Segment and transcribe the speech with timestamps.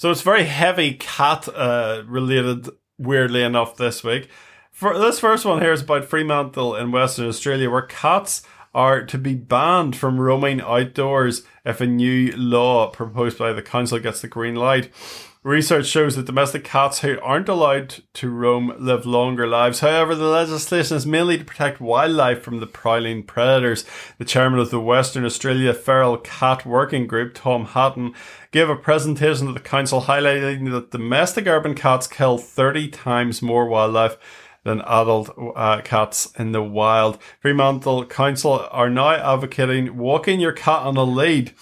[0.00, 4.30] So it's very heavy cat uh, related, weirdly enough, this week.
[4.70, 8.42] For this first one here is about Fremantle in Western Australia, where cats
[8.74, 13.98] are to be banned from roaming outdoors if a new law proposed by the council
[13.98, 14.90] gets the green light.
[15.42, 19.80] Research shows that domestic cats who aren't allowed to roam live longer lives.
[19.80, 23.86] However, the legislation is mainly to protect wildlife from the prowling predators.
[24.18, 28.12] The chairman of the Western Australia Feral Cat Working Group, Tom Hatton,
[28.50, 33.64] gave a presentation to the council highlighting that domestic urban cats kill 30 times more
[33.64, 34.18] wildlife
[34.64, 37.18] than adult uh, cats in the wild.
[37.40, 41.52] Fremantle Council are now advocating walking your cat on a lead.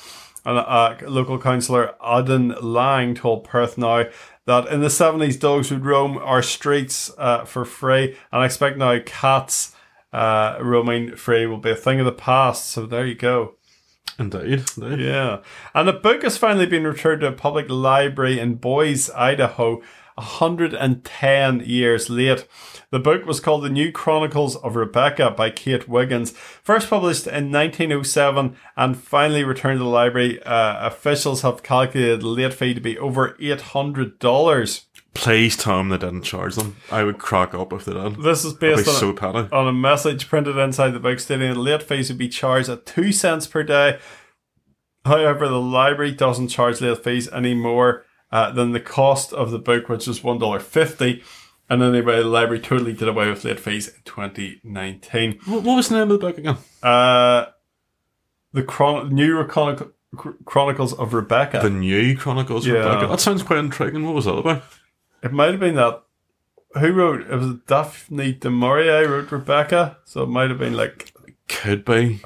[0.44, 4.04] And uh, local councillor Adin Lang told Perth Now
[4.46, 8.16] that in the 70s dogs would roam our streets uh, for free.
[8.32, 9.74] And I expect now cats
[10.12, 12.70] uh, roaming free will be a thing of the past.
[12.70, 13.56] So there you go.
[14.18, 14.64] Indeed.
[14.76, 15.00] indeed.
[15.00, 15.40] Yeah.
[15.74, 19.82] And the book has finally been returned to a public library in Boise, Idaho,
[20.18, 22.46] 110 years late.
[22.90, 27.52] The book was called The New Chronicles of Rebecca by Kate Wiggins, first published in
[27.52, 30.42] 1907 and finally returned to the library.
[30.42, 34.84] Uh, officials have calculated the late fee to be over $800.
[35.14, 36.76] Please tell them they didn't charge them.
[36.90, 38.22] I would crack up if they did.
[38.22, 39.48] This is based on, so petty.
[39.52, 42.86] on a message printed inside the book stating that late fees would be charged at
[42.86, 43.98] two cents per day.
[45.04, 49.88] However, the library doesn't charge late fees anymore uh, than the cost of the book,
[49.88, 51.22] which is one dollar fifty.
[51.70, 55.40] And anyway, the library totally did away with late fees in 2019.
[55.44, 56.56] What, what was the name of the book again?
[56.82, 57.46] Uh,
[58.54, 59.88] the chron- new Chronic-
[60.46, 61.60] Chronicles of Rebecca.
[61.62, 62.78] The New Chronicles of Yeah.
[62.80, 63.08] Rebecca.
[63.08, 64.06] That sounds quite intriguing.
[64.06, 64.62] What was that about?
[65.22, 66.02] it might have been that.
[66.80, 67.22] Who wrote?
[67.30, 71.12] It was Daphne du Maurier wrote Rebecca, so it might have been like
[71.48, 72.20] Could be.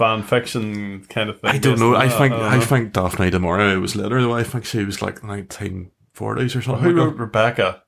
[0.00, 1.50] Fan fiction kind of thing.
[1.50, 1.94] I don't know.
[1.94, 4.32] I think don't I think Daphne du Maurier was later though.
[4.32, 6.84] I think she was like 1940s or something.
[6.84, 7.16] Who wrote.
[7.18, 7.82] Rebecca?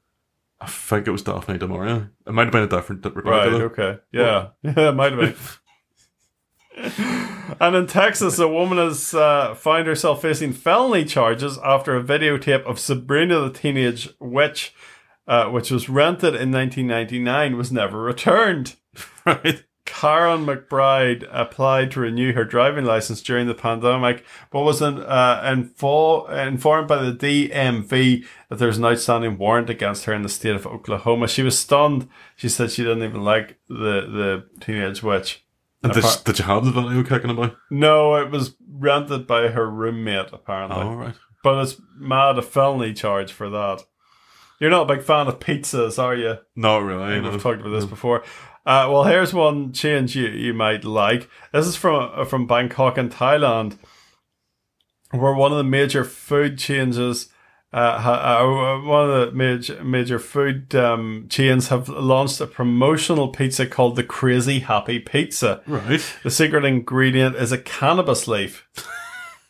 [0.60, 2.12] I think it was Daphne du Maurier.
[2.26, 3.30] It might have been a different Rebecca.
[3.30, 3.64] Right, though.
[3.64, 3.98] okay.
[4.12, 4.48] Yeah.
[4.62, 5.20] Yeah, it might have
[6.76, 7.16] been.
[7.60, 12.64] and in Texas, a woman has uh, found herself facing felony charges after a videotape
[12.64, 14.74] of Sabrina the Teenage Witch,
[15.26, 18.76] uh, which was rented in 1999, was never returned.
[19.24, 19.64] Right.
[19.84, 25.42] Caron McBride applied to renew her driving license during the pandemic, but was in, uh,
[25.50, 30.54] info- informed by the DMV that there's an outstanding warrant against her in the state
[30.54, 31.26] of Oklahoma.
[31.28, 32.08] She was stunned.
[32.36, 35.44] She said she didn't even like the, the teenage witch.
[35.82, 37.56] And did, Apart- did you have the video kicking about?
[37.70, 40.76] No, it was rented by her roommate, apparently.
[40.80, 41.14] Oh, right.
[41.42, 43.82] But it's mad a felony charge for that.
[44.62, 46.38] You're not a big fan of pizzas, are you?
[46.54, 47.20] Not really.
[47.20, 47.32] no.
[47.32, 48.22] we've talked about this before.
[48.64, 51.28] Uh, well, here's one change you, you might like.
[51.52, 53.76] This is from uh, from Bangkok in Thailand,
[55.10, 57.28] where one of the major food changes,
[57.72, 63.30] uh, ha, uh, one of the major major food um, chains have launched a promotional
[63.30, 65.60] pizza called the Crazy Happy Pizza.
[65.66, 66.00] Right.
[66.22, 68.68] The secret ingredient is a cannabis leaf.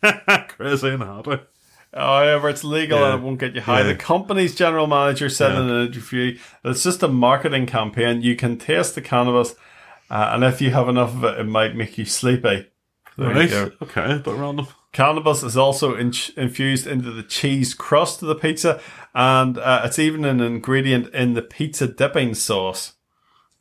[0.49, 1.41] Crazy and happy.
[1.95, 3.13] However, it's legal Yeah.
[3.13, 3.79] and it won't get you high.
[3.81, 3.89] Yeah.
[3.89, 5.61] The company's general manager said Yeah.
[5.63, 8.23] in an interview that it's just a marketing campaign.
[8.23, 9.55] You can taste the cannabis,
[10.11, 12.67] uh, and if you have enough of it, it might make you sleepy.
[13.19, 13.51] There right.
[13.51, 13.71] go.
[13.83, 14.69] Okay, but random.
[14.93, 18.81] Cannabis is also in- infused into the cheese crust of the pizza,
[19.15, 22.95] and uh, it's even an ingredient in the pizza dipping sauce.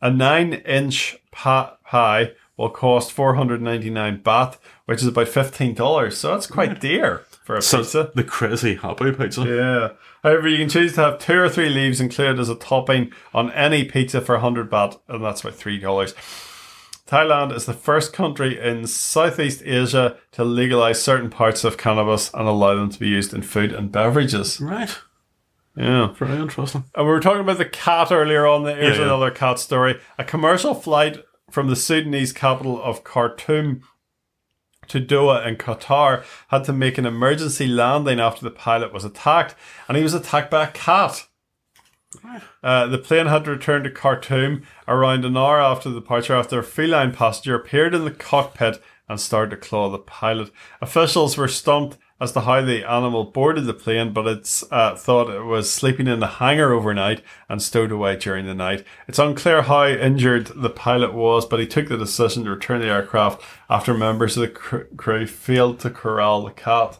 [0.01, 6.13] A nine-inch pa- pie will cost 499 baht, which is about $15.
[6.13, 8.11] So that's quite dear for a So pizza.
[8.13, 9.41] the crazy happy pizza.
[9.43, 9.89] Yeah.
[10.23, 13.51] However, you can choose to have two or three leaves included as a topping on
[13.53, 16.13] any pizza for 100 baht, and that's about $3.
[17.07, 22.47] Thailand is the first country in Southeast Asia to legalize certain parts of cannabis and
[22.47, 24.61] allow them to be used in food and beverages.
[24.61, 24.95] Right.
[25.75, 26.13] Yeah.
[26.13, 26.85] Very interesting.
[26.95, 28.63] And we were talking about the cat earlier on.
[28.65, 29.05] Here's Yeah, yeah.
[29.07, 29.99] another cat story.
[30.17, 31.17] A commercial flight
[31.51, 33.83] from the Sudanese capital of Khartoum
[34.87, 39.55] to Doha in Qatar had to make an emergency landing after the pilot was attacked,
[39.87, 41.27] and he was attacked by a cat.
[42.61, 46.59] Uh, the plane had to return to Khartoum around an hour after the departure after
[46.59, 50.51] a feline passenger appeared in the cockpit and started to claw the pilot.
[50.81, 55.27] Officials were stumped as to how the animal boarded the plane, but it's uh, thought
[55.27, 58.85] it was sleeping in the hangar overnight and stowed away during the night.
[59.07, 62.87] It's unclear how injured the pilot was, but he took the decision to return the
[62.87, 63.41] aircraft
[63.71, 66.99] after members of the cr- crew failed to corral the cat.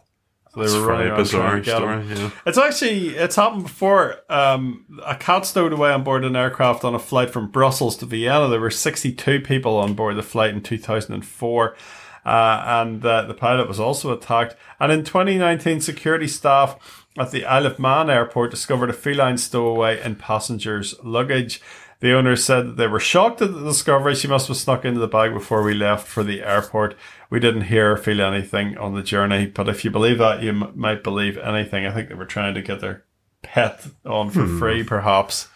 [0.52, 2.04] So they It's were running around bizarre story.
[2.08, 2.30] Yeah.
[2.44, 4.16] It's actually it's happened before.
[4.28, 8.06] Um, a cat stowed away on board an aircraft on a flight from Brussels to
[8.06, 8.48] Vienna.
[8.48, 11.76] There were 62 people on board the flight in 2004.
[12.24, 14.56] Uh, and uh, the pilot was also attacked.
[14.78, 20.02] And in 2019, security staff at the Isle of Man airport discovered a feline stowaway
[20.02, 21.60] in passengers' luggage.
[22.00, 24.16] The owner said that they were shocked at the discovery.
[24.16, 26.96] She must have snuck into the bag before we left for the airport.
[27.30, 30.50] We didn't hear or feel anything on the journey, but if you believe that, you
[30.50, 31.86] m- might believe anything.
[31.86, 33.04] I think they were trying to get their
[33.42, 35.48] pet on for free, perhaps.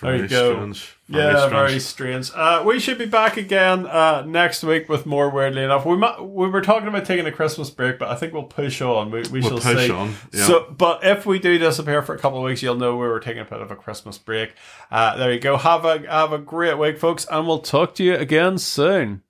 [0.00, 0.52] There you Very go.
[0.54, 0.96] strange.
[1.08, 1.52] Very Yeah, strange.
[1.52, 2.30] very strange.
[2.34, 5.28] Uh, we should be back again uh, next week with more.
[5.28, 8.32] Weirdly enough, we might, we were talking about taking a Christmas break, but I think
[8.32, 9.10] we'll push on.
[9.10, 9.90] We, we We'll shall push see.
[9.92, 10.44] on, yeah.
[10.46, 13.20] So, but if we do disappear for a couple of weeks, you'll know we were
[13.20, 14.54] taking a bit of a Christmas break.
[14.90, 15.56] Uh, there you go.
[15.56, 19.22] Have a have a great week, folks, and we'll talk to you again soon.